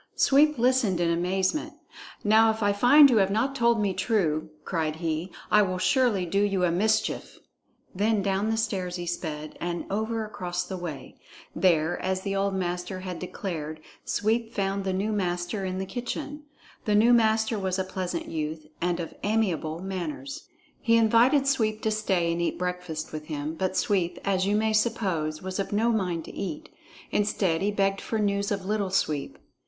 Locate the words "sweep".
0.15-0.57, 14.03-14.55, 21.45-21.83, 23.77-24.17, 28.89-29.37